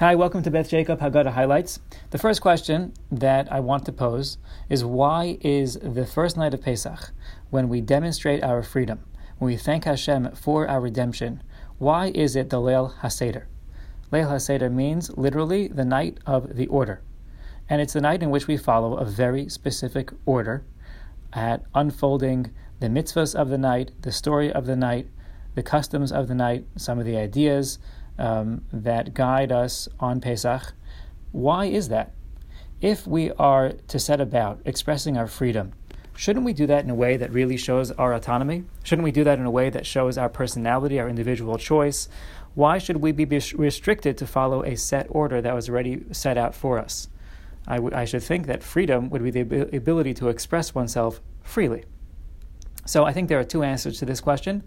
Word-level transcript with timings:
Hi, 0.00 0.14
welcome 0.14 0.42
to 0.44 0.50
Beth 0.50 0.70
Jacob 0.70 1.00
Haggadah 1.00 1.34
Highlights. 1.34 1.78
The 2.08 2.16
first 2.16 2.40
question 2.40 2.94
that 3.12 3.52
I 3.52 3.60
want 3.60 3.84
to 3.84 3.92
pose 3.92 4.38
is 4.70 4.82
why 4.82 5.36
is 5.42 5.74
the 5.82 6.06
first 6.06 6.38
night 6.38 6.54
of 6.54 6.62
Pesach, 6.62 7.10
when 7.50 7.68
we 7.68 7.82
demonstrate 7.82 8.42
our 8.42 8.62
freedom, 8.62 9.00
when 9.36 9.50
we 9.50 9.58
thank 9.58 9.84
Hashem 9.84 10.34
for 10.34 10.66
our 10.66 10.80
redemption, 10.80 11.42
why 11.76 12.12
is 12.14 12.34
it 12.34 12.48
the 12.48 12.56
Leil 12.56 12.94
HaSeder? 13.00 13.44
Leil 14.10 14.30
HaSeder 14.30 14.72
means 14.72 15.10
literally 15.18 15.68
the 15.68 15.84
night 15.84 16.16
of 16.24 16.56
the 16.56 16.66
order. 16.68 17.02
And 17.68 17.82
it's 17.82 17.92
the 17.92 18.00
night 18.00 18.22
in 18.22 18.30
which 18.30 18.46
we 18.46 18.56
follow 18.56 18.96
a 18.96 19.04
very 19.04 19.50
specific 19.50 20.12
order 20.24 20.64
at 21.34 21.62
unfolding 21.74 22.54
the 22.78 22.88
mitzvahs 22.88 23.34
of 23.34 23.50
the 23.50 23.58
night, 23.58 23.90
the 24.00 24.12
story 24.12 24.50
of 24.50 24.64
the 24.64 24.76
night, 24.76 25.08
the 25.54 25.62
customs 25.62 26.10
of 26.10 26.26
the 26.26 26.34
night, 26.34 26.64
some 26.76 26.98
of 26.98 27.04
the 27.04 27.18
ideas, 27.18 27.78
um, 28.18 28.64
that 28.72 29.14
guide 29.14 29.52
us 29.52 29.88
on 29.98 30.20
Pesach. 30.20 30.72
Why 31.32 31.66
is 31.66 31.88
that? 31.88 32.12
If 32.80 33.06
we 33.06 33.30
are 33.32 33.72
to 33.88 33.98
set 33.98 34.20
about 34.20 34.60
expressing 34.64 35.16
our 35.16 35.26
freedom, 35.26 35.72
shouldn't 36.16 36.44
we 36.44 36.52
do 36.52 36.66
that 36.66 36.84
in 36.84 36.90
a 36.90 36.94
way 36.94 37.16
that 37.16 37.32
really 37.32 37.56
shows 37.56 37.90
our 37.92 38.14
autonomy? 38.14 38.64
Shouldn't 38.84 39.04
we 39.04 39.12
do 39.12 39.24
that 39.24 39.38
in 39.38 39.44
a 39.44 39.50
way 39.50 39.70
that 39.70 39.86
shows 39.86 40.16
our 40.16 40.28
personality, 40.28 40.98
our 40.98 41.08
individual 41.08 41.58
choice? 41.58 42.08
Why 42.54 42.78
should 42.78 42.96
we 42.96 43.12
be 43.12 43.24
restricted 43.54 44.18
to 44.18 44.26
follow 44.26 44.64
a 44.64 44.76
set 44.76 45.06
order 45.10 45.40
that 45.40 45.54
was 45.54 45.68
already 45.68 46.04
set 46.12 46.36
out 46.36 46.54
for 46.54 46.78
us? 46.78 47.08
I, 47.66 47.76
w- 47.76 47.94
I 47.94 48.04
should 48.04 48.22
think 48.22 48.46
that 48.46 48.62
freedom 48.62 49.10
would 49.10 49.22
be 49.22 49.30
the 49.30 49.40
ab- 49.40 49.74
ability 49.74 50.14
to 50.14 50.28
express 50.28 50.74
oneself 50.74 51.20
freely. 51.42 51.84
So 52.86 53.04
I 53.04 53.12
think 53.12 53.28
there 53.28 53.38
are 53.38 53.44
two 53.44 53.62
answers 53.62 53.98
to 53.98 54.06
this 54.06 54.20
question. 54.20 54.64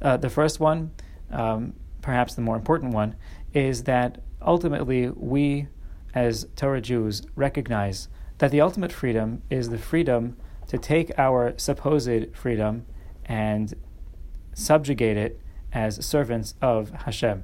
Uh, 0.00 0.16
the 0.18 0.30
first 0.30 0.60
one, 0.60 0.92
um, 1.30 1.72
perhaps 2.06 2.34
the 2.34 2.40
more 2.40 2.54
important 2.54 2.94
one, 2.94 3.16
is 3.52 3.82
that 3.82 4.22
ultimately 4.40 5.08
we, 5.08 5.66
as 6.14 6.46
Torah 6.54 6.80
Jews, 6.80 7.22
recognize 7.34 8.08
that 8.38 8.52
the 8.52 8.60
ultimate 8.60 8.92
freedom 8.92 9.42
is 9.50 9.70
the 9.70 9.78
freedom 9.78 10.36
to 10.68 10.78
take 10.78 11.10
our 11.18 11.52
supposed 11.56 12.32
freedom 12.32 12.86
and 13.24 13.74
subjugate 14.54 15.16
it 15.16 15.40
as 15.72 16.06
servants 16.06 16.54
of 16.62 16.90
Hashem. 16.90 17.42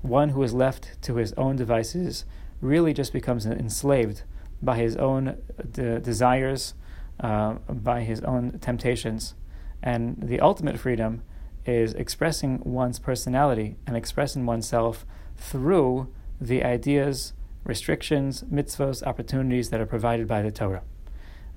One 0.00 0.30
who 0.30 0.42
is 0.42 0.52
left 0.52 1.00
to 1.02 1.14
his 1.14 1.32
own 1.34 1.54
devices 1.54 2.24
really 2.60 2.92
just 2.92 3.12
becomes 3.12 3.46
enslaved 3.46 4.24
by 4.60 4.78
his 4.78 4.96
own 4.96 5.36
de- 5.70 6.00
desires, 6.00 6.74
uh, 7.20 7.52
by 7.68 8.00
his 8.00 8.20
own 8.22 8.58
temptations. 8.58 9.34
And 9.80 10.16
the 10.20 10.40
ultimate 10.40 10.80
freedom 10.80 11.22
is 11.64 11.94
expressing 11.94 12.60
one's 12.64 12.98
personality 12.98 13.76
and 13.86 13.96
expressing 13.96 14.46
oneself 14.46 15.06
through 15.36 16.12
the 16.40 16.64
ideas, 16.64 17.32
restrictions, 17.64 18.42
mitzvahs, 18.44 19.02
opportunities 19.04 19.70
that 19.70 19.80
are 19.80 19.86
provided 19.86 20.26
by 20.26 20.42
the 20.42 20.50
Torah. 20.50 20.82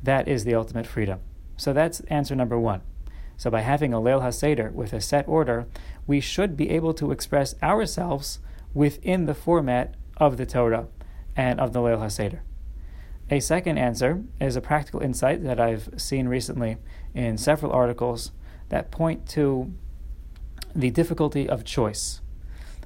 That 0.03 0.27
is 0.27 0.43
the 0.43 0.55
ultimate 0.55 0.85
freedom. 0.85 1.19
So 1.57 1.73
that's 1.73 2.01
answer 2.01 2.35
number 2.35 2.59
one. 2.59 2.81
So 3.37 3.49
by 3.49 3.61
having 3.61 3.93
a 3.93 3.99
Leil 3.99 4.21
HaSeder 4.21 4.71
with 4.71 4.93
a 4.93 5.01
set 5.01 5.27
order, 5.27 5.65
we 6.07 6.19
should 6.19 6.55
be 6.55 6.69
able 6.69 6.93
to 6.93 7.11
express 7.11 7.55
ourselves 7.61 8.39
within 8.73 9.25
the 9.25 9.33
format 9.33 9.95
of 10.17 10.37
the 10.37 10.45
Torah 10.45 10.87
and 11.35 11.59
of 11.59 11.73
the 11.73 11.79
Leil 11.79 11.99
HaSeder. 11.99 12.39
A 13.29 13.39
second 13.39 13.79
answer 13.79 14.23
is 14.39 14.55
a 14.55 14.61
practical 14.61 15.01
insight 15.01 15.43
that 15.43 15.59
I've 15.59 15.89
seen 15.97 16.27
recently 16.27 16.77
in 17.13 17.37
several 17.37 17.71
articles 17.71 18.31
that 18.69 18.91
point 18.91 19.27
to 19.29 19.73
the 20.75 20.89
difficulty 20.91 21.47
of 21.47 21.63
choice. 21.63 22.21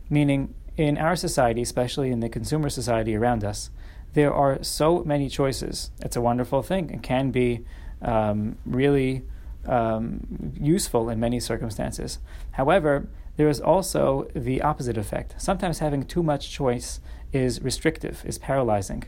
Meaning, 0.09 0.54
in 0.78 0.98
our 0.98 1.16
society, 1.16 1.62
especially 1.62 2.12
in 2.12 2.20
the 2.20 2.30
consumer 2.30 2.70
society 2.70 3.16
around 3.16 3.44
us, 3.44 3.70
there 4.14 4.34
are 4.34 4.64
so 4.64 5.04
many 5.04 5.30
choices. 5.30 5.92
It's 6.02 6.16
a 6.16 6.22
wonderful 6.22 6.64
thing. 6.64 6.90
It 6.90 7.04
can 7.04 7.32
be 7.32 7.66
um, 8.02 8.58
really 8.66 9.23
um, 9.66 10.54
useful 10.60 11.10
in 11.10 11.20
many 11.20 11.39
circumstances. 11.39 12.20
However, 12.52 13.08
there 13.38 13.50
is 13.50 13.60
also 13.60 14.27
the 14.33 14.61
opposite 14.61 14.98
effect. 14.98 15.36
Sometimes 15.38 15.80
having 15.80 16.04
too 16.04 16.23
much 16.23 16.50
choice 16.50 17.00
is 17.32 17.61
restrictive, 17.61 18.23
is 18.26 18.38
paralyzing. 18.38 19.04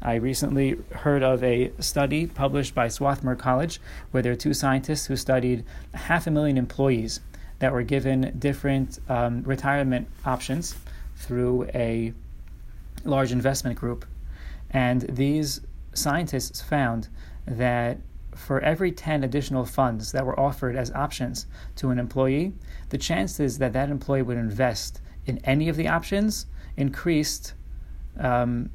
I 0.00 0.14
recently 0.14 0.78
heard 0.90 1.22
of 1.22 1.44
a 1.44 1.72
study 1.78 2.26
published 2.26 2.74
by 2.74 2.88
Swarthmore 2.88 3.36
College 3.36 3.80
where 4.10 4.22
there 4.22 4.32
are 4.32 4.36
two 4.36 4.54
scientists 4.54 5.06
who 5.06 5.16
studied 5.16 5.64
half 5.94 6.26
a 6.26 6.30
million 6.30 6.58
employees 6.58 7.20
that 7.62 7.72
were 7.72 7.84
given 7.84 8.34
different 8.40 8.98
um, 9.08 9.40
retirement 9.44 10.08
options 10.26 10.74
through 11.14 11.62
a 11.72 12.12
large 13.04 13.30
investment 13.30 13.78
group. 13.78 14.04
And 14.70 15.02
these 15.02 15.60
scientists 15.94 16.60
found 16.60 17.06
that 17.46 17.98
for 18.34 18.58
every 18.62 18.90
10 18.90 19.22
additional 19.22 19.64
funds 19.64 20.10
that 20.10 20.26
were 20.26 20.38
offered 20.40 20.74
as 20.74 20.90
options 20.90 21.46
to 21.76 21.90
an 21.90 22.00
employee, 22.00 22.52
the 22.88 22.98
chances 22.98 23.58
that 23.58 23.72
that 23.74 23.90
employee 23.90 24.22
would 24.22 24.38
invest 24.38 25.00
in 25.24 25.38
any 25.44 25.68
of 25.68 25.76
the 25.76 25.86
options 25.86 26.46
increased, 26.76 27.54
um, 28.18 28.70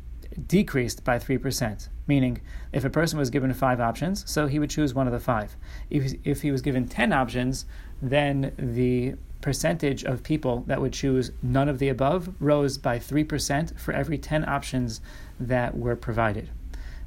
decreased 0.48 1.04
by 1.04 1.18
3%. 1.18 1.90
Meaning, 2.08 2.42
if 2.72 2.86
a 2.86 2.90
person 2.90 3.20
was 3.20 3.30
given 3.30 3.54
five 3.54 3.80
options, 3.80 4.30
so 4.30 4.48
he 4.48 4.60
would 4.60 4.70
choose 4.70 4.94
one 4.94 5.08
of 5.08 5.14
the 5.14 5.20
five. 5.20 5.56
If, 5.90 6.14
if 6.24 6.42
he 6.42 6.52
was 6.52 6.62
given 6.62 6.88
10 6.88 7.12
options, 7.12 7.66
then 8.02 8.54
the 8.58 9.16
percentage 9.42 10.04
of 10.04 10.24
people 10.24 10.64
that 10.68 10.82
would 10.82 10.94
choose 10.94 11.32
none 11.42 11.70
of 11.70 11.80
the 11.80 11.90
above 11.90 12.34
rose 12.40 12.78
by 12.78 12.98
3% 12.98 13.80
for 13.80 13.94
every 13.94 14.18
10 14.18 14.48
options 14.48 15.02
that 15.40 15.78
were 15.78 15.96
provided. 15.96 16.50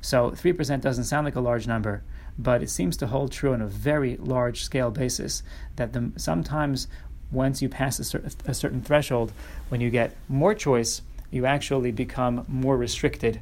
So 0.00 0.30
3% 0.30 0.80
doesn't 0.80 1.04
sound 1.04 1.24
like 1.24 1.36
a 1.36 1.40
large 1.40 1.66
number, 1.66 2.02
but 2.38 2.62
it 2.62 2.70
seems 2.70 2.96
to 2.98 3.06
hold 3.08 3.32
true 3.32 3.52
on 3.52 3.60
a 3.60 3.66
very 3.66 4.16
large 4.16 4.62
scale 4.64 4.90
basis 4.90 5.42
that 5.76 5.92
the, 5.92 6.12
sometimes 6.16 6.88
once 7.30 7.62
you 7.62 7.68
pass 7.68 7.98
a, 7.98 8.04
cer- 8.04 8.24
a 8.46 8.54
certain 8.54 8.80
threshold, 8.80 9.32
when 9.68 9.80
you 9.80 9.90
get 9.90 10.16
more 10.28 10.54
choice, 10.54 11.02
you 11.30 11.46
actually 11.46 11.92
become 11.92 12.44
more 12.48 12.76
restricted. 12.76 13.40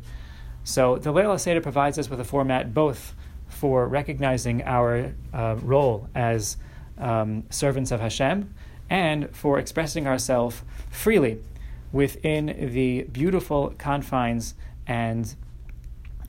So 0.65 0.97
the 0.97 1.13
Leil 1.13 1.35
HaSeder 1.35 1.63
provides 1.63 1.99
us 1.99 2.11
with 2.11 2.21
a 2.21 2.25
format 2.25 2.75
both 2.75 3.15
for 3.49 3.89
recognizing 3.89 4.63
our 4.63 5.15
uh, 5.33 5.57
role 5.63 6.09
as 6.15 6.57
um, 6.99 7.45
servants 7.51 7.91
of 7.91 8.01
Hashem 8.01 8.53
and 8.91 9.35
for 9.35 9.59
expressing 9.59 10.07
ourselves 10.07 10.63
freely 10.91 11.41
within 11.93 12.47
the 12.73 13.05
beautiful 13.05 13.75
confines 13.79 14.55
and 14.87 15.35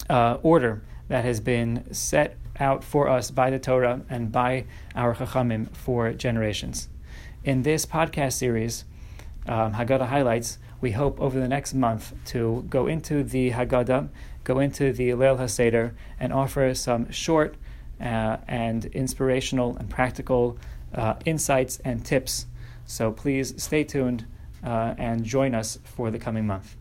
uh, 0.10 0.38
order 0.42 0.82
that 1.08 1.26
has 1.26 1.40
been 1.40 1.92
set 1.94 2.38
out 2.60 2.84
for 2.84 3.10
us 3.10 3.32
by 3.32 3.50
the 3.50 3.60
Torah 3.60 4.02
and 4.10 4.32
by 4.32 4.66
our 4.96 5.16
Chachamim 5.16 5.70
for 5.76 6.12
generations. 6.14 6.90
In 7.44 7.64
this 7.64 7.86
podcast 7.86 8.34
series, 8.34 8.86
um, 9.50 9.74
Haggadah 9.74 10.08
Highlights, 10.08 10.60
we 10.80 10.92
hope 10.92 11.20
over 11.20 11.40
the 11.40 11.48
next 11.48 11.74
month 11.74 12.14
to 12.26 12.66
go 12.70 12.88
into 12.88 13.24
the 13.24 13.52
Haggadah, 13.52 14.10
go 14.44 14.60
into 14.60 14.94
the 14.94 15.10
Leil 15.10 15.38
HaSeder, 15.38 15.94
and 16.20 16.32
offer 16.32 16.74
some 16.76 17.12
short 17.12 17.56
uh, 18.00 18.38
and 18.48 18.86
inspirational 18.86 19.76
and 19.78 19.90
practical 19.90 20.58
uh, 20.94 21.16
insights 21.26 21.80
and 21.84 22.06
tips. 22.06 22.46
So 22.86 23.12
please 23.12 23.62
stay 23.62 23.84
tuned 23.84 24.26
uh, 24.64 24.94
and 24.98 25.24
join 25.24 25.56
us 25.56 25.80
for 25.84 26.12
the 26.12 26.20
coming 26.20 26.46
month. 26.46 26.76